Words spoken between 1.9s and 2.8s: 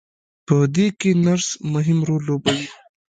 رول لوبوي.